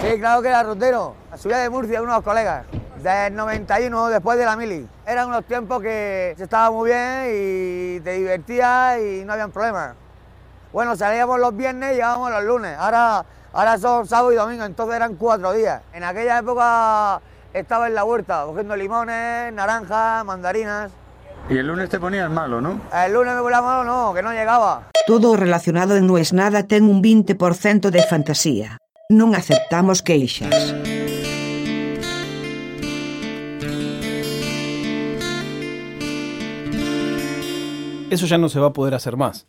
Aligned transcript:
Sí, 0.00 0.18
claro 0.18 0.42
que 0.42 0.48
era 0.48 0.62
rutero. 0.62 1.14
Subía 1.36 1.58
de 1.58 1.70
Murcia 1.70 2.02
unos 2.02 2.22
colegas. 2.22 2.66
Del 3.02 3.34
91, 3.34 4.08
después 4.08 4.38
de 4.38 4.44
la 4.44 4.56
mili. 4.56 4.88
Eran 5.06 5.28
unos 5.28 5.44
tiempos 5.44 5.82
que 5.82 6.34
se 6.36 6.44
estaba 6.44 6.70
muy 6.70 6.90
bien 6.90 7.24
y 7.26 8.00
te 8.00 8.12
divertías 8.12 8.98
y 9.00 9.24
no 9.24 9.32
habían 9.32 9.50
problemas. 9.50 9.94
Bueno, 10.72 10.96
salíamos 10.96 11.38
los 11.38 11.56
viernes 11.56 11.92
y 11.92 11.94
llegábamos 11.94 12.30
los 12.30 12.44
lunes. 12.44 12.76
Ahora, 12.78 13.24
ahora 13.52 13.78
son 13.78 14.06
sábado 14.06 14.32
y 14.32 14.36
domingo, 14.36 14.64
entonces 14.64 14.96
eran 14.96 15.14
cuatro 15.16 15.52
días. 15.52 15.82
En 15.92 16.02
aquella 16.02 16.38
época 16.38 17.20
estaba 17.52 17.86
en 17.86 17.94
la 17.94 18.04
huerta, 18.04 18.44
cogiendo 18.46 18.74
limones, 18.74 19.52
naranjas, 19.52 20.24
mandarinas. 20.24 20.90
Y 21.48 21.58
el 21.58 21.66
lunes 21.66 21.90
te 21.90 22.00
ponías 22.00 22.30
malo, 22.30 22.60
¿no? 22.60 22.80
El 22.92 23.12
lunes 23.12 23.34
me 23.34 23.42
ponía 23.42 23.60
malo, 23.60 23.84
no, 23.84 24.14
que 24.14 24.22
no 24.22 24.32
llegaba. 24.32 24.88
Todo 25.06 25.36
relacionado 25.36 25.96
en 25.96 26.06
No 26.06 26.16
es 26.16 26.32
Nada 26.32 26.62
ten 26.62 26.84
un 26.84 27.02
20% 27.02 27.90
de 27.90 28.02
fantasía. 28.02 28.78
Non 29.12 29.36
aceptamos 29.36 30.00
queixas. 30.00 30.72
Eso 38.08 38.24
ya 38.24 38.40
no 38.40 38.48
se 38.48 38.56
va 38.56 38.68
a 38.68 38.72
poder 38.72 38.96
hacer 38.96 39.20
más. 39.20 39.44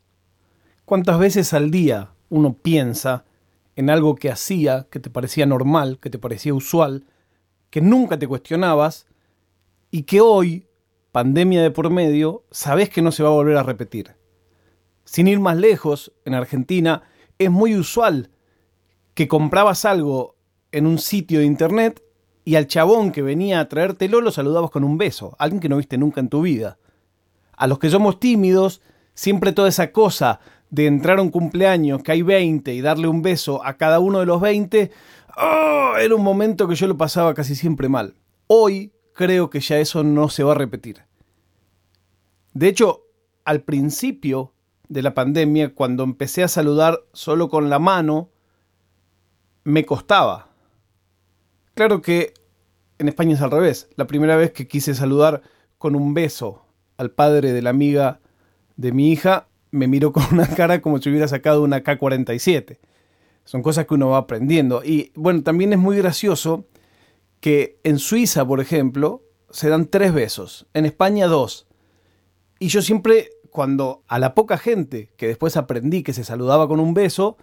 ¿Cuántas 0.84 1.18
veces 1.20 1.54
al 1.54 1.72
día 1.72 2.12
uno 2.28 2.52
piensa 2.52 3.24
en 3.78 3.90
algo 3.90 4.16
que 4.16 4.30
hacía, 4.30 4.88
que 4.92 5.00
te 5.00 5.10
parecía 5.10 5.46
normal, 5.46 6.00
que 6.02 6.10
te 6.10 6.20
parecía 6.20 6.54
usual, 6.54 7.06
que 7.70 7.80
nunca 7.80 8.20
te 8.20 8.28
cuestionabas 8.28 9.08
y 9.90 10.04
que 10.04 10.20
hoy, 10.20 10.68
pandemia 11.14 11.64
de 11.64 11.72
por 11.72 11.90
medio, 11.92 12.44
sabes 12.52 12.90
que 12.90 13.02
no 13.02 13.14
se 13.14 13.24
va 13.24 13.30
a 13.30 13.40
volver 13.40 13.56
a 13.56 13.64
repetir? 13.64 14.18
Sin 15.06 15.30
ir 15.30 15.40
más 15.40 15.56
lejos, 15.56 16.12
en 16.26 16.34
Argentina 16.34 17.04
es 17.40 17.50
muy 17.50 17.74
usual 17.78 18.35
que 19.16 19.28
comprabas 19.28 19.86
algo 19.86 20.36
en 20.72 20.86
un 20.86 21.00
sitio 21.00 21.40
de 21.40 21.46
internet 21.46 22.04
y 22.44 22.56
al 22.56 22.68
chabón 22.68 23.12
que 23.12 23.24
venía 23.24 23.60
a 23.60 23.70
traértelo 23.70 24.22
lo 24.22 24.30
saludabas 24.30 24.70
con 24.70 24.84
un 24.84 24.98
beso, 24.98 25.36
alguien 25.40 25.60
que 25.60 25.70
no 25.70 25.78
viste 25.78 25.98
nunca 25.98 26.20
en 26.20 26.30
tu 26.30 26.42
vida. 26.42 26.78
A 27.58 27.66
los 27.66 27.80
que 27.80 27.90
somos 27.90 28.20
tímidos, 28.20 28.82
siempre 29.14 29.54
toda 29.54 29.70
esa 29.70 29.92
cosa 29.92 30.42
de 30.70 30.86
entrar 30.86 31.20
a 31.20 31.22
un 31.22 31.32
cumpleaños 31.32 32.04
que 32.04 32.12
hay 32.12 32.22
20 32.22 32.74
y 32.74 32.82
darle 32.82 33.08
un 33.08 33.22
beso 33.22 33.66
a 33.66 33.78
cada 33.78 34.00
uno 34.00 34.20
de 34.20 34.26
los 34.26 34.42
20, 34.42 34.92
¡oh! 35.38 35.94
era 35.98 36.14
un 36.14 36.24
momento 36.24 36.68
que 36.68 36.76
yo 36.76 36.88
lo 36.88 36.98
pasaba 36.98 37.34
casi 37.34 37.56
siempre 37.56 37.88
mal. 37.88 38.16
Hoy 38.48 38.92
creo 39.14 39.50
que 39.50 39.62
ya 39.62 39.80
eso 39.80 40.04
no 40.04 40.28
se 40.28 40.44
va 40.44 40.52
a 40.52 40.56
repetir. 40.56 41.04
De 42.54 42.68
hecho, 42.68 43.06
al 43.46 43.62
principio 43.62 44.54
de 44.90 45.02
la 45.02 45.14
pandemia, 45.14 45.74
cuando 45.74 46.04
empecé 46.04 46.44
a 46.44 46.48
saludar 46.50 47.00
solo 47.14 47.50
con 47.50 47.70
la 47.70 47.80
mano, 47.80 48.30
me 49.66 49.86
costaba. 49.86 50.48
Claro 51.74 52.02
que 52.02 52.34
en 53.00 53.10
España 53.10 53.34
es 53.34 53.42
al 53.42 53.52
revés. 53.52 53.90
La 53.98 54.08
primera 54.08 54.38
vez 54.38 54.52
que 54.52 54.68
quise 54.68 54.96
saludar 54.96 55.42
con 55.78 55.96
un 55.96 56.14
beso 56.14 56.66
al 56.98 57.12
padre 57.12 57.52
de 57.52 57.62
la 57.62 57.72
amiga 57.72 58.22
de 58.78 58.94
mi 58.94 59.12
hija, 59.12 59.48
me 59.72 59.88
miró 59.88 60.14
con 60.14 60.24
una 60.32 60.48
cara 60.48 60.82
como 60.82 61.00
si 61.00 61.10
hubiera 61.10 61.28
sacado 61.28 61.64
una 61.64 61.84
K-47. 61.84 62.78
Son 63.44 63.62
cosas 63.62 63.86
que 63.86 63.96
uno 63.96 64.10
va 64.10 64.18
aprendiendo. 64.20 64.84
Y 64.84 65.12
bueno, 65.16 65.44
también 65.44 65.74
es 65.74 65.80
muy 65.80 65.98
gracioso 65.98 66.66
que 67.42 67.80
en 67.84 68.00
Suiza, 68.00 68.48
por 68.48 68.62
ejemplo, 68.62 69.24
se 69.50 69.70
dan 69.70 69.88
tres 69.88 70.14
besos, 70.14 70.68
en 70.74 70.86
España 70.86 71.28
dos. 71.28 71.68
Y 72.60 72.68
yo 72.68 72.82
siempre, 72.82 73.32
cuando 73.50 74.04
a 74.08 74.20
la 74.20 74.36
poca 74.36 74.58
gente 74.58 75.10
que 75.18 75.28
después 75.28 75.58
aprendí 75.58 76.04
que 76.04 76.14
se 76.14 76.24
saludaba 76.24 76.68
con 76.68 76.80
un 76.80 76.94
beso, 76.94 77.38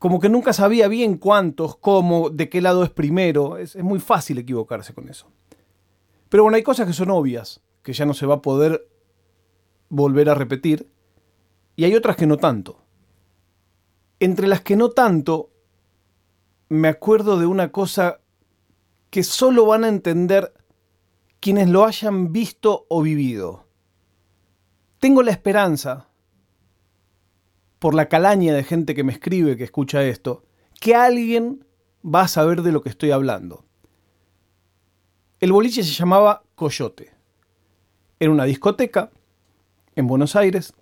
como 0.00 0.18
que 0.18 0.30
nunca 0.30 0.54
sabía 0.54 0.88
bien 0.88 1.18
cuántos, 1.18 1.76
cómo, 1.76 2.30
de 2.30 2.48
qué 2.48 2.62
lado 2.62 2.84
es 2.84 2.90
primero. 2.90 3.58
Es, 3.58 3.76
muy 3.76 4.00
fácil 4.00 4.38
equivocarse 4.38 4.94
con 4.94 5.10
eso. 5.10 5.26
Pero 6.30 6.42
bueno, 6.42 6.56
hay 6.56 6.62
cosas 6.62 6.86
que 6.86 6.94
son 6.94 7.10
obvias, 7.10 7.60
que 7.82 7.92
ya 7.92 8.06
no 8.06 8.14
se 8.14 8.24
va 8.24 8.36
a 8.36 8.42
poder 8.42 8.88
volver 9.90 10.30
a 10.30 10.34
repetir, 10.34 10.90
y 11.76 11.84
hay 11.84 11.94
otras 11.94 12.16
que 12.16 12.26
no 12.26 12.38
tanto. 12.38 12.82
Entre 14.20 14.48
las 14.48 14.62
que 14.62 14.74
no 14.74 14.88
tanto, 14.88 15.50
me 16.70 16.88
acuerdo 16.88 17.38
de 17.38 17.44
una 17.44 17.70
cosa 17.70 18.20
que 19.10 19.22
solo 19.22 19.66
van 19.66 19.84
a 19.84 19.88
entender 19.88 20.54
quienes 21.40 21.68
lo 21.68 21.84
hayan 21.84 22.32
visto 22.32 22.86
o 22.88 23.02
vivido. 23.02 23.66
Tengo 24.98 25.22
la 25.22 25.32
esperanza 25.32 26.09
por 27.80 27.94
la 27.94 28.08
calaña 28.08 28.54
de 28.54 28.62
gente 28.62 28.94
que 28.94 29.02
me 29.02 29.12
escribe, 29.12 29.56
que 29.56 29.64
escucha 29.64 30.04
esto, 30.04 30.44
que 30.80 30.94
alguien 30.94 31.64
va 32.04 32.22
a 32.22 32.28
saber 32.28 32.62
de 32.62 32.72
lo 32.72 32.82
que 32.82 32.90
estoy 32.90 33.10
hablando. 33.10 33.64
El 35.40 35.52
boliche 35.52 35.82
se 35.82 35.92
llamaba 35.92 36.44
Coyote. 36.54 37.10
Era 38.20 38.30
una 38.30 38.44
discoteca 38.44 39.10
en 39.96 40.06
Buenos 40.06 40.36
Aires. 40.36 40.74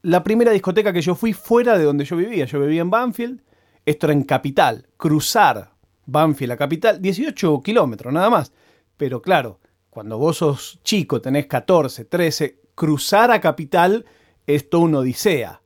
La 0.00 0.24
primera 0.24 0.50
discoteca 0.50 0.94
que 0.94 1.02
yo 1.02 1.14
fui 1.14 1.34
fuera 1.34 1.76
de 1.76 1.84
donde 1.84 2.06
yo 2.06 2.16
vivía. 2.16 2.46
Yo 2.46 2.58
vivía 2.58 2.80
en 2.80 2.90
Banfield. 2.90 3.42
Esto 3.84 4.06
era 4.06 4.14
en 4.14 4.22
Capital. 4.24 4.88
Cruzar 4.96 5.74
Banfield 6.06 6.52
a 6.52 6.56
Capital, 6.56 7.02
18 7.02 7.62
kilómetros 7.62 8.14
nada 8.14 8.30
más. 8.30 8.52
Pero 8.96 9.20
claro, 9.20 9.60
cuando 9.90 10.16
vos 10.16 10.38
sos 10.38 10.80
chico, 10.82 11.20
tenés 11.20 11.46
14, 11.46 12.06
13, 12.06 12.60
cruzar 12.74 13.30
a 13.30 13.42
Capital 13.42 14.06
es 14.46 14.70
toda 14.70 14.84
una 14.84 14.98
odisea 15.00 15.60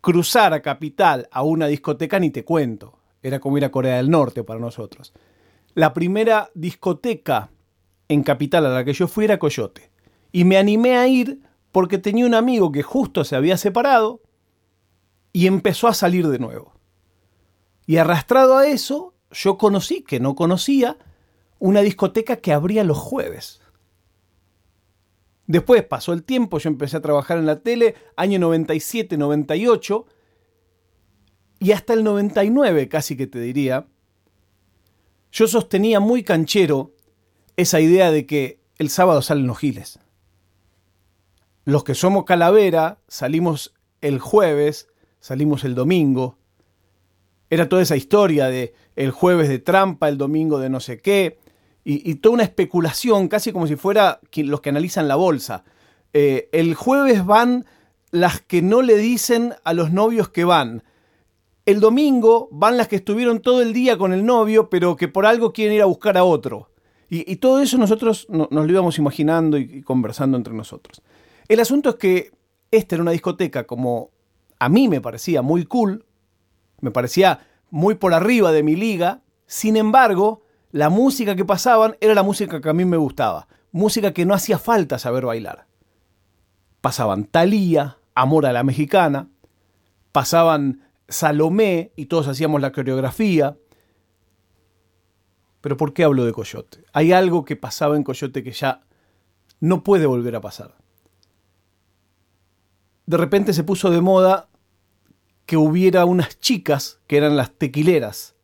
cruzar 0.00 0.52
a 0.52 0.62
Capital 0.62 1.28
a 1.30 1.42
una 1.42 1.66
discoteca 1.66 2.18
ni 2.18 2.30
te 2.30 2.44
cuento. 2.44 2.98
Era 3.22 3.40
como 3.40 3.58
ir 3.58 3.64
a 3.64 3.70
Corea 3.70 3.96
del 3.96 4.10
Norte 4.10 4.44
para 4.44 4.60
nosotros. 4.60 5.12
La 5.74 5.92
primera 5.92 6.50
discoteca 6.54 7.50
en 8.08 8.22
Capital 8.22 8.66
a 8.66 8.70
la 8.70 8.84
que 8.84 8.92
yo 8.92 9.06
fui 9.08 9.24
era 9.24 9.38
Coyote. 9.38 9.90
Y 10.32 10.44
me 10.44 10.56
animé 10.56 10.96
a 10.96 11.06
ir 11.06 11.40
porque 11.72 11.98
tenía 11.98 12.26
un 12.26 12.34
amigo 12.34 12.72
que 12.72 12.82
justo 12.82 13.24
se 13.24 13.36
había 13.36 13.56
separado 13.56 14.20
y 15.32 15.46
empezó 15.46 15.88
a 15.88 15.94
salir 15.94 16.26
de 16.28 16.38
nuevo. 16.38 16.72
Y 17.86 17.96
arrastrado 17.96 18.56
a 18.56 18.66
eso, 18.66 19.14
yo 19.30 19.58
conocí, 19.58 20.02
que 20.02 20.20
no 20.20 20.34
conocía, 20.34 20.98
una 21.58 21.80
discoteca 21.80 22.36
que 22.36 22.52
abría 22.52 22.84
los 22.84 22.98
jueves. 22.98 23.60
Después 25.48 25.82
pasó 25.82 26.12
el 26.12 26.24
tiempo, 26.24 26.58
yo 26.58 26.68
empecé 26.68 26.98
a 26.98 27.00
trabajar 27.00 27.38
en 27.38 27.46
la 27.46 27.60
tele, 27.60 27.94
año 28.16 28.38
97, 28.38 29.16
98, 29.16 30.04
y 31.58 31.72
hasta 31.72 31.94
el 31.94 32.04
99 32.04 32.88
casi 32.90 33.16
que 33.16 33.26
te 33.26 33.40
diría, 33.40 33.88
yo 35.32 35.48
sostenía 35.48 36.00
muy 36.00 36.22
canchero 36.22 36.92
esa 37.56 37.80
idea 37.80 38.10
de 38.10 38.26
que 38.26 38.60
el 38.76 38.90
sábado 38.90 39.22
salen 39.22 39.46
los 39.46 39.58
giles. 39.58 39.98
Los 41.64 41.82
que 41.82 41.94
somos 41.94 42.26
calavera 42.26 43.00
salimos 43.08 43.74
el 44.02 44.18
jueves, 44.18 44.88
salimos 45.18 45.64
el 45.64 45.74
domingo. 45.74 46.36
Era 47.48 47.70
toda 47.70 47.80
esa 47.80 47.96
historia 47.96 48.48
de 48.48 48.74
el 48.96 49.12
jueves 49.12 49.48
de 49.48 49.60
trampa, 49.60 50.10
el 50.10 50.18
domingo 50.18 50.58
de 50.58 50.68
no 50.68 50.80
sé 50.80 51.00
qué 51.00 51.38
y, 51.90 52.16
toda 52.16 52.34
una 52.34 52.42
especulación, 52.42 53.28
casi 53.28 53.50
como 53.50 53.66
si 53.66 53.74
fuera 53.74 54.20
los 54.34 54.60
que 54.60 54.68
analizan 54.68 55.08
la 55.08 55.16
bolsa. 55.16 55.64
Eh, 56.12 56.50
el 56.52 56.74
jueves 56.74 57.24
van 57.24 57.64
las 58.10 58.42
que 58.42 58.60
no 58.60 58.82
le 58.82 58.98
dicen 58.98 59.54
a 59.64 59.72
los 59.72 59.90
novios 59.90 60.28
que 60.28 60.44
van. 60.44 60.82
El 61.64 61.80
domingo 61.80 62.50
van 62.52 62.76
las 62.76 62.88
que 62.88 62.96
estuvieron 62.96 63.40
todo 63.40 63.62
el 63.62 63.72
día 63.72 63.96
con 63.96 64.12
el 64.12 64.26
novio, 64.26 64.68
pero 64.68 64.96
que 64.96 65.08
por 65.08 65.24
algo 65.24 65.54
quieren 65.54 65.76
ir 65.76 65.80
a 65.80 65.86
buscar 65.86 66.18
a 66.18 66.24
otro. 66.24 66.70
Y, 67.08 67.36
todo 67.36 67.62
eso 67.62 67.78
nosotros 67.78 68.26
no, 68.28 68.48
nos 68.50 68.66
lo 68.66 68.70
íbamos 68.70 68.98
imaginando 68.98 69.56
y, 69.56 69.62
y 69.62 69.82
conversando 69.82 70.36
entre 70.36 70.52
nosotros. 70.52 71.00
El 71.48 71.58
asunto 71.58 71.88
es 71.88 71.94
que 71.94 72.32
esta 72.70 72.96
era 72.96 73.02
una 73.02 73.12
discoteca 73.12 73.66
como 73.66 74.10
a 74.58 74.68
mí 74.68 74.88
me 74.88 75.00
parecía 75.00 75.40
muy 75.40 75.64
cool, 75.64 76.04
me 76.82 76.90
parecía 76.90 77.46
muy 77.70 77.94
por 77.94 78.12
arriba 78.12 78.52
de 78.52 78.62
mi 78.62 78.76
liga, 78.76 79.22
sin 79.46 79.78
embargo, 79.78 80.42
la 80.78 80.90
música 80.90 81.34
que 81.34 81.44
pasaban 81.44 81.96
era 82.00 82.14
la 82.14 82.22
música 82.22 82.60
que 82.60 82.68
a 82.68 82.72
mí 82.72 82.84
me 82.84 82.96
gustaba, 82.96 83.48
música 83.72 84.12
que 84.12 84.24
no 84.24 84.32
hacía 84.32 84.60
falta 84.60 85.00
saber 85.00 85.26
bailar. 85.26 85.66
Pasaban 86.80 87.24
Thalía, 87.24 87.98
Amor 88.14 88.46
a 88.46 88.52
la 88.52 88.62
Mexicana, 88.62 89.28
pasaban 90.12 90.88
Salomé 91.08 91.90
y 91.96 92.06
todos 92.06 92.28
hacíamos 92.28 92.60
la 92.60 92.70
coreografía. 92.70 93.56
Pero 95.62 95.76
¿por 95.76 95.94
qué 95.94 96.04
hablo 96.04 96.24
de 96.24 96.32
Coyote? 96.32 96.84
Hay 96.92 97.10
algo 97.10 97.44
que 97.44 97.56
pasaba 97.56 97.96
en 97.96 98.04
Coyote 98.04 98.44
que 98.44 98.52
ya 98.52 98.82
no 99.58 99.82
puede 99.82 100.06
volver 100.06 100.36
a 100.36 100.40
pasar. 100.40 100.76
De 103.06 103.16
repente 103.16 103.52
se 103.52 103.64
puso 103.64 103.90
de 103.90 104.00
moda 104.00 104.48
que 105.44 105.56
hubiera 105.56 106.04
unas 106.04 106.38
chicas 106.38 107.00
que 107.08 107.16
eran 107.16 107.36
las 107.36 107.50
tequileras 107.50 108.36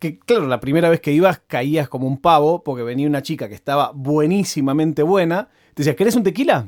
que 0.00 0.18
claro, 0.18 0.48
la 0.48 0.58
primera 0.58 0.88
vez 0.88 1.00
que 1.00 1.12
ibas 1.12 1.40
caías 1.46 1.88
como 1.88 2.08
un 2.08 2.18
pavo 2.18 2.64
porque 2.64 2.82
venía 2.82 3.06
una 3.06 3.22
chica 3.22 3.48
que 3.48 3.54
estaba 3.54 3.92
buenísimamente 3.94 5.04
buena. 5.04 5.48
Te 5.74 5.82
decía, 5.82 5.94
¿querés 5.94 6.16
un 6.16 6.24
tequila? 6.24 6.66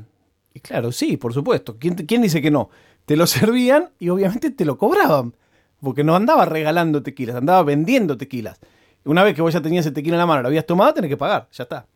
Y 0.54 0.60
claro, 0.60 0.92
sí, 0.92 1.16
por 1.16 1.32
supuesto. 1.32 1.78
¿Quién, 1.78 1.94
¿Quién, 1.94 2.22
dice 2.22 2.40
que 2.40 2.50
no? 2.50 2.70
Te 3.06 3.16
lo 3.16 3.26
servían 3.26 3.90
y 3.98 4.10
obviamente 4.10 4.50
te 4.50 4.64
lo 4.64 4.78
cobraban. 4.78 5.34
porque 5.80 6.04
no 6.04 6.14
andaba 6.14 6.44
regalando 6.44 7.02
tequilas, 7.02 7.34
andaba 7.34 7.64
vendiendo 7.64 8.16
tequilas. 8.16 8.60
Una 9.04 9.24
vez 9.24 9.34
que 9.34 9.42
vos 9.42 9.52
ya 9.52 9.60
tenías 9.60 9.84
ese 9.84 9.92
tequila 9.92 10.14
en 10.14 10.20
la 10.20 10.26
mano, 10.26 10.42
lo 10.42 10.48
habías 10.48 10.66
tomado, 10.66 10.94
tenés 10.94 11.08
que 11.08 11.16
pagar, 11.16 11.48
ya 11.50 11.64
está. 11.64 11.88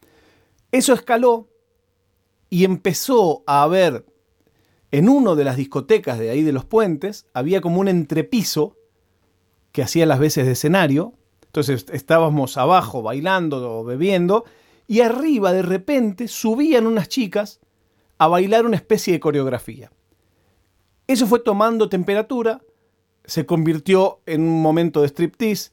Eso 0.72 0.92
escaló 0.92 1.48
y 2.50 2.64
empezó 2.64 3.44
a 3.46 3.62
haber 3.62 4.04
en 4.90 5.08
uno 5.08 5.36
de 5.36 5.44
las 5.44 5.56
discotecas 5.56 6.18
de 6.18 6.30
ahí 6.30 6.42
de 6.42 6.52
los 6.52 6.64
puentes, 6.64 7.26
había 7.32 7.60
como 7.60 7.80
un 7.80 7.88
entrepiso 7.88 8.76
que 9.72 9.82
hacía 9.82 10.06
las 10.06 10.18
veces 10.18 10.46
de 10.46 10.52
escenario. 10.52 11.12
Entonces 11.56 11.86
estábamos 11.90 12.58
abajo 12.58 13.00
bailando 13.00 13.78
o 13.78 13.82
bebiendo 13.82 14.44
y 14.86 15.00
arriba 15.00 15.54
de 15.54 15.62
repente 15.62 16.28
subían 16.28 16.86
unas 16.86 17.08
chicas 17.08 17.60
a 18.18 18.28
bailar 18.28 18.66
una 18.66 18.76
especie 18.76 19.14
de 19.14 19.20
coreografía. 19.20 19.90
Eso 21.06 21.26
fue 21.26 21.38
tomando 21.38 21.88
temperatura, 21.88 22.60
se 23.24 23.46
convirtió 23.46 24.20
en 24.26 24.42
un 24.42 24.60
momento 24.60 25.00
de 25.00 25.08
striptease. 25.08 25.70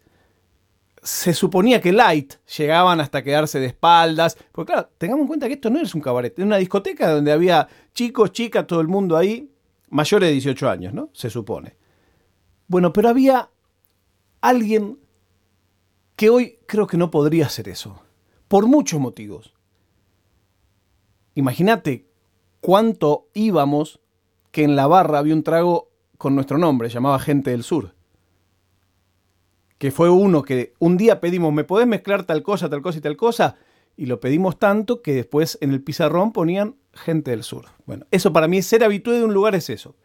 Se 1.02 1.34
suponía 1.34 1.82
que 1.82 1.92
light 1.92 2.36
llegaban 2.58 3.02
hasta 3.02 3.22
quedarse 3.22 3.60
de 3.60 3.66
espaldas. 3.66 4.38
Porque 4.54 4.72
claro, 4.72 4.90
tengamos 4.98 5.24
en 5.24 5.28
cuenta 5.28 5.48
que 5.48 5.56
esto 5.56 5.70
no 5.70 5.82
es 5.82 5.94
un 5.94 6.00
cabaret, 6.00 6.40
es 6.40 6.46
una 6.46 6.58
discoteca 6.60 7.12
donde 7.12 7.34
había 7.34 7.68
chicos, 7.94 8.32
chicas, 8.32 8.66
todo 8.68 8.80
el 8.80 8.88
mundo 8.88 9.18
ahí, 9.18 9.52
mayores 9.90 10.30
de 10.30 10.34
18 10.34 10.70
años, 10.70 10.94
¿no? 10.94 11.10
Se 11.12 11.30
supone. 11.30 11.76
Bueno, 12.68 12.94
pero 12.94 13.10
había 13.10 13.50
alguien 14.40 15.03
que 16.16 16.30
hoy 16.30 16.60
creo 16.68 16.88
que 16.88 16.98
no 16.98 17.12
podría 17.12 17.48
hacer 17.48 17.70
eso. 17.70 18.02
Por 18.48 18.68
muchos 18.68 19.00
motivos. 19.00 19.54
Imagínate 21.36 22.08
cuánto 22.62 23.28
íbamos 23.34 24.00
que 24.52 24.64
en 24.64 24.76
la 24.76 24.88
barra 24.88 25.20
había 25.20 25.34
un 25.34 25.44
trago 25.44 25.90
con 26.18 26.36
nuestro 26.36 26.58
nombre, 26.58 26.90
llamaba 26.90 27.20
Gente 27.20 27.52
del 27.52 27.64
Sur. 27.64 27.96
Que 29.80 29.92
fue 29.92 30.10
uno 30.10 30.44
que 30.44 30.74
un 30.80 30.96
día 30.96 31.20
pedimos, 31.20 31.52
¿me 31.52 31.64
podés 31.64 31.88
mezclar 31.88 32.24
tal 32.24 32.44
cosa, 32.44 32.70
tal 32.70 32.82
cosa 32.82 33.00
y 33.00 33.02
tal 33.02 33.18
cosa? 33.18 33.58
Y 33.98 34.06
lo 34.06 34.20
pedimos 34.20 34.58
tanto 34.58 35.02
que 35.02 35.14
después 35.14 35.58
en 35.62 35.72
el 35.72 35.84
pizarrón 35.84 36.32
ponían 36.32 36.78
Gente 36.94 37.32
del 37.32 37.44
Sur. 37.44 37.66
Bueno, 37.86 38.06
eso 38.12 38.32
para 38.32 38.48
mí, 38.48 38.62
ser 38.62 38.84
habitué 38.84 39.16
de 39.18 39.26
un 39.26 39.34
lugar 39.34 39.56
es 39.56 39.70
eso. 39.70 39.96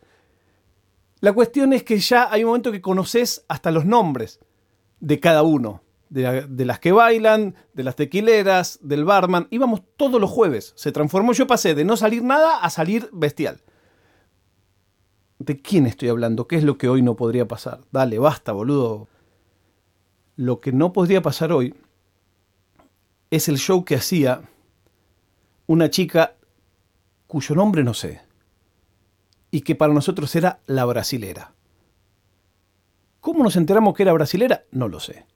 La 1.21 1.33
cuestión 1.33 1.73
es 1.73 1.83
que 1.83 1.99
ya 1.99 2.33
hay 2.33 2.45
un 2.45 2.49
momento 2.49 2.73
que 2.73 2.81
conoces 2.81 3.45
hasta 3.49 3.71
los 3.71 3.85
nombres 3.85 4.41
de 5.01 5.21
cada 5.21 5.43
uno. 5.43 5.83
De, 6.11 6.65
las 6.65 6.79
que 6.81 6.93
bailan, 6.93 7.55
de 7.75 7.83
las 7.83 7.97
tequileras, 7.97 8.79
del 8.83 9.05
barman. 9.05 9.47
Íbamos 9.51 9.83
todos 9.97 10.21
los 10.21 10.31
jueves. 10.31 10.73
Se 10.77 10.93
transformó, 10.93 11.33
yo 11.33 11.47
pasé 11.47 11.75
de 11.75 11.85
no 11.85 11.97
salir 11.97 12.23
nada 12.23 12.59
a 12.59 12.71
salir 12.71 13.11
bestial. 13.13 13.61
¿De 15.39 15.61
quién 15.61 15.87
estoy 15.87 16.09
hablando? 16.09 16.47
¿Qué 16.49 16.57
es 16.57 16.65
lo 16.65 16.79
que 16.79 16.89
hoy 16.89 17.03
no 17.03 17.15
podría 17.15 17.47
pasar? 17.47 17.81
Dale, 17.93 18.19
basta, 18.19 18.53
boludo. 18.53 19.09
Lo 20.37 20.61
que 20.61 20.73
no 20.73 20.93
podría 20.93 21.23
pasar 21.23 21.53
hoy 21.53 21.75
es 23.31 23.49
el 23.49 23.59
show 23.59 23.85
que 23.85 23.97
hacía 23.97 24.43
una 25.67 25.91
chica 25.91 26.35
cuyo 27.27 27.55
nombre 27.55 27.85
no 27.85 27.95
sé, 27.95 28.23
y 29.51 29.61
que 29.61 29.75
para 29.75 29.93
nosotros 29.93 30.35
era 30.35 30.61
la 30.67 30.85
brasilera. 30.87 31.53
¿Cómo 33.21 33.45
nos 33.45 33.57
enteramos 33.57 33.95
que 33.95 34.03
era 34.03 34.13
brasilera? 34.13 34.65
No 34.71 34.89
lo 34.89 34.99
sé. 34.99 35.27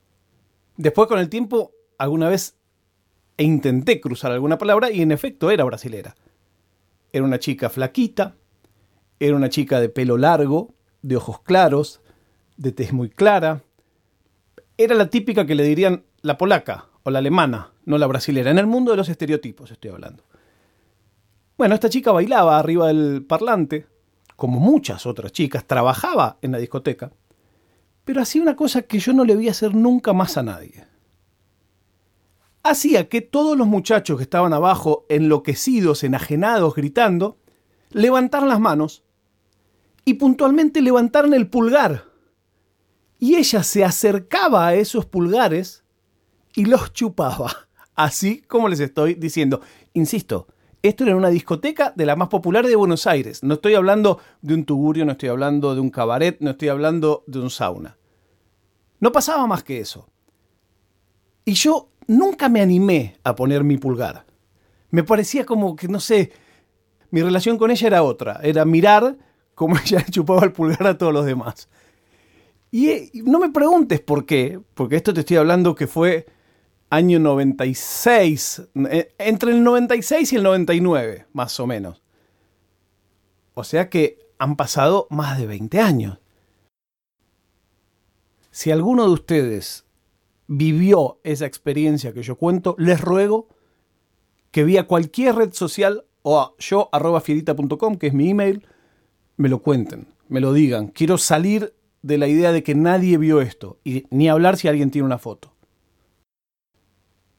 Después 0.77 1.09
con 1.09 1.19
el 1.19 1.29
tiempo, 1.29 1.73
alguna 1.99 2.29
vez 2.29 2.57
intenté 3.37 4.01
cruzar 4.01 4.33
alguna 4.33 4.59
palabra 4.59 4.91
y 4.91 5.03
en 5.03 5.13
efecto 5.13 5.51
era 5.51 5.65
brasilera. 5.65 6.15
Era 7.13 7.25
una 7.25 7.39
chica 7.39 7.69
flaquita, 7.69 8.37
era 9.21 9.37
una 9.37 9.49
chica 9.49 9.81
de 9.81 9.89
pelo 9.89 10.17
largo, 10.17 10.75
de 11.03 11.17
ojos 11.17 11.41
claros, 11.41 12.01
de 12.57 12.73
tez 12.73 12.93
muy 12.93 13.11
clara. 13.11 13.63
Era 14.77 14.95
la 14.95 15.11
típica 15.11 15.47
que 15.47 15.55
le 15.55 15.65
dirían 15.65 16.05
la 16.23 16.39
polaca 16.39 16.89
o 17.03 17.11
la 17.11 17.19
alemana, 17.19 17.73
no 17.85 17.99
la 17.99 18.07
brasilera. 18.07 18.51
En 18.51 18.59
el 18.59 18.67
mundo 18.67 18.93
de 18.93 18.97
los 18.97 19.09
estereotipos 19.09 19.71
estoy 19.71 19.91
hablando. 19.91 20.25
Bueno, 21.59 21.75
esta 21.75 21.91
chica 21.91 22.13
bailaba 22.13 22.59
arriba 22.59 22.89
del 22.89 23.25
parlante, 23.27 23.87
como 24.37 24.59
muchas 24.59 25.07
otras 25.07 25.33
chicas, 25.33 25.67
trabajaba 25.67 26.39
en 26.43 26.53
la 26.53 26.59
discoteca, 26.59 27.13
pero 28.05 28.21
hacía 28.21 28.43
una 28.43 28.57
cosa 28.57 28.83
que 28.83 28.99
yo 28.99 29.13
no 29.13 29.25
le 29.25 29.37
vi 29.37 29.49
hacer 29.49 29.75
nunca 29.75 30.13
más 30.13 30.37
a 30.37 30.43
nadie. 30.43 30.87
Hacía 32.63 33.09
que 33.09 33.21
todos 33.21 33.57
los 33.57 33.67
muchachos 33.67 34.17
que 34.17 34.23
estaban 34.23 34.53
abajo, 34.53 35.05
enloquecidos, 35.09 36.05
enajenados, 36.05 36.75
gritando, 36.75 37.39
levantaran 37.91 38.49
las 38.49 38.61
manos 38.61 39.03
y 40.05 40.15
puntualmente 40.15 40.81
levantaran 40.81 41.35
el 41.35 41.49
pulgar. 41.49 42.05
Y 43.19 43.37
ella 43.37 43.63
se 43.63 43.85
acercaba 43.85 44.67
a 44.67 44.75
esos 44.75 45.07
pulgares 45.07 45.85
y 46.55 46.65
los 46.65 46.93
chupaba, 46.93 47.69
así 47.95 48.43
como 48.43 48.69
les 48.69 48.81
estoy 48.81 49.15
diciendo. 49.15 49.61
Insisto, 49.93 50.47
esto 50.83 51.05
era 51.05 51.17
una 51.17 51.29
discoteca 51.29 51.93
de 51.95 52.07
la 52.07 52.17
más 52.17 52.29
popular 52.29 52.67
de 52.67 52.75
Buenos 52.75 53.07
Aires. 53.07 53.43
No 53.43 53.55
estoy 53.55 53.75
hablando 53.75 54.19
de 54.41 54.55
un 54.55 54.65
tugurio, 54.65 55.05
no 55.05 55.13
estoy 55.13 55.29
hablando 55.29 55.75
de 55.75 55.81
un 55.81 55.91
cabaret, 55.91 56.37
no 56.41 56.51
estoy 56.51 56.69
hablando 56.69 57.23
de 57.27 57.39
un 57.39 57.51
sauna. 57.51 57.97
No 58.99 59.13
pasaba 59.13 59.47
más 59.47 59.63
que 59.63 59.81
eso. 59.81 60.09
Y 61.45 61.55
yo 61.55 61.89
nunca 62.07 62.49
me 62.49 62.61
animé 62.61 63.17
a 63.23 63.35
poner 63.35 63.65
mi 63.65 63.79
pulgar. 63.79 64.25
Me 64.91 65.05
parecía 65.05 65.47
como 65.47 65.77
que, 65.77 65.89
no 65.89 66.01
sé, 66.01 66.33
mi 67.11 67.23
relación 67.23 67.59
con 67.59 67.71
ella 67.71 67.87
era 67.87 68.03
otra. 68.03 68.41
Era 68.43 68.65
mirar 68.65 69.17
cómo 69.55 69.77
ella 69.85 70.05
chupaba 70.11 70.45
el 70.45 70.53
pulgar 70.53 70.87
a 70.87 70.99
todos 70.99 71.13
los 71.13 71.25
demás. 71.25 71.69
Y 72.73 73.11
no 73.23 73.39
me 73.39 73.51
preguntes 73.51 74.01
por 74.01 74.25
qué, 74.25 74.59
porque 74.75 74.97
esto 74.97 75.13
te 75.13 75.21
estoy 75.21 75.37
hablando 75.37 75.75
que 75.75 75.87
fue 75.87 76.27
año 76.93 77.19
96, 77.19 78.69
eh, 78.91 79.15
entre 79.17 79.53
el 79.53 79.65
96 79.65 80.31
y 80.31 80.37
el 80.37 80.43
99, 80.43 81.27
más 81.33 81.59
o 81.59 81.67
menos. 81.67 82.03
O 83.55 83.65
sea 83.65 83.89
que 83.89 84.19
han 84.39 84.57
pasado 84.57 85.07
más 85.09 85.39
de 85.39 85.47
20 85.47 85.81
años. 85.81 86.19
Si 88.51 88.71
alguno 88.71 89.07
de 89.07 89.11
ustedes 89.11 89.87
vivió 90.49 91.19
esa 91.25 91.47
experiencia 91.47 92.13
que 92.13 92.23
yo 92.23 92.37
cuento, 92.37 92.77
les 92.79 93.01
ruego 93.01 93.49
que 94.51 94.63
vía 94.63 94.87
cualquier 94.87 95.37
red 95.37 95.55
social 95.55 96.05
o 96.21 96.41
a 96.41 96.53
yo 96.59 96.91
que 97.99 98.07
es 98.07 98.13
mi 98.13 98.29
email, 98.29 98.67
me 99.39 99.49
lo 99.49 99.63
cuenten, 99.63 100.09
me 100.29 100.41
lo 100.41 100.53
digan. 100.53 100.89
Quiero 100.89 101.17
salir 101.17 101.75
de 102.03 102.19
la 102.19 102.29
idea 102.29 102.53
de 102.53 102.63
que 102.63 102.75
nadie 102.75 103.17
vio 103.17 103.41
esto 103.41 103.79
y 103.83 104.05
ni 104.11 104.29
hablar 104.29 104.59
si 104.59 104.69
alguien 104.69 104.91
tiene 104.91 105.07
una 105.07 105.17
foto. 105.17 105.52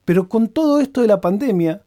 Pero 0.04 0.28
con 0.28 0.48
todo 0.48 0.80
esto 0.80 1.00
de 1.00 1.08
la 1.08 1.20
pandemia, 1.20 1.82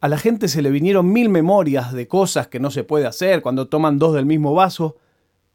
a 0.00 0.08
la 0.08 0.18
gente 0.18 0.48
se 0.48 0.60
le 0.60 0.70
vinieron 0.70 1.10
mil 1.10 1.28
memorias 1.30 1.92
de 1.92 2.06
cosas 2.06 2.48
que 2.48 2.60
no 2.60 2.70
se 2.70 2.84
puede 2.84 3.06
hacer 3.06 3.40
cuando 3.40 3.68
toman 3.68 3.98
dos 3.98 4.14
del 4.14 4.26
mismo 4.26 4.54
vaso. 4.54 4.96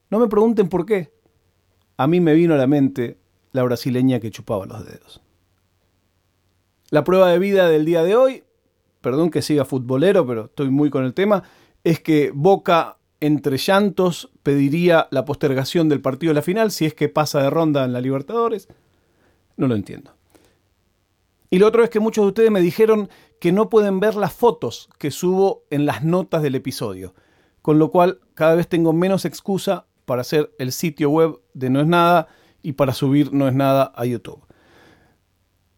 No 0.09 0.19
me 0.19 0.27
pregunten 0.27 0.69
por 0.69 0.85
qué. 0.85 1.11
A 1.97 2.07
mí 2.07 2.19
me 2.19 2.33
vino 2.33 2.55
a 2.55 2.57
la 2.57 2.65
mente 2.65 3.19
la 3.51 3.63
brasileña 3.63 4.19
que 4.19 4.31
chupaba 4.31 4.65
los 4.65 4.85
dedos. 4.85 5.21
La 6.89 7.03
prueba 7.03 7.29
de 7.29 7.37
vida 7.37 7.69
del 7.69 7.85
día 7.85 8.03
de 8.03 8.15
hoy, 8.15 8.43
perdón 9.01 9.29
que 9.29 9.43
siga 9.43 9.65
futbolero, 9.65 10.25
pero 10.25 10.45
estoy 10.45 10.69
muy 10.69 10.89
con 10.89 11.05
el 11.05 11.13
tema, 11.13 11.43
es 11.83 11.99
que 11.99 12.31
Boca 12.33 12.97
entre 13.19 13.57
llantos 13.57 14.31
pediría 14.43 15.07
la 15.11 15.25
postergación 15.25 15.89
del 15.89 16.01
partido 16.01 16.31
de 16.31 16.35
la 16.35 16.41
final 16.41 16.71
si 16.71 16.85
es 16.85 16.93
que 16.93 17.09
pasa 17.09 17.43
de 17.43 17.49
ronda 17.49 17.85
en 17.85 17.93
la 17.93 18.01
Libertadores. 18.01 18.67
No 19.57 19.67
lo 19.67 19.75
entiendo. 19.75 20.18
Y 21.50 21.60
lo 21.60 21.68
otro 21.68 21.84
es 21.84 21.89
que 21.89 22.00
muchos 22.00 22.24
de 22.24 22.27
ustedes 22.27 22.51
me 22.51 22.62
dijeron 22.62 23.10
que 23.39 23.51
no 23.51 23.70
pueden 23.70 24.00
ver 24.00 24.15
las 24.15 24.34
fotos 24.34 24.89
que 25.00 25.12
subo 25.12 25.63
en 25.70 25.86
las 25.86 26.03
notas 26.03 26.44
del 26.44 26.56
episodio. 26.56 27.15
Con 27.62 27.79
lo 27.79 27.89
cual 27.89 28.20
cada 28.36 28.56
vez 28.56 28.68
tengo 28.68 28.94
menos 28.94 29.25
excusa 29.25 29.88
para 30.06 30.22
hacer 30.22 30.53
el 30.60 30.72
sitio 30.72 31.10
web 31.10 31.39
de 31.53 31.70
No 31.70 31.82
es 31.82 31.88
nada 31.88 32.27
y 32.62 32.74
para 32.74 32.94
subir 32.94 33.34
No 33.34 33.48
es 33.48 33.53
nada 33.53 33.91
a 33.96 34.06
YouTube. 34.06 34.46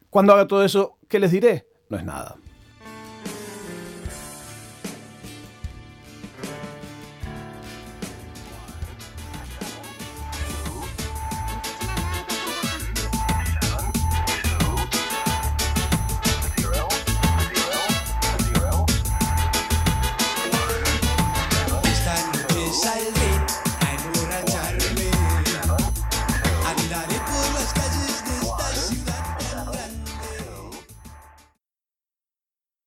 Cuando 0.10 0.34
haga 0.34 0.48
todo 0.48 0.64
eso, 0.66 0.98
¿qué 1.08 1.20
les 1.20 1.32
diré? 1.32 1.68
No 1.90 1.98
es 1.98 2.04
nada. 2.04 2.38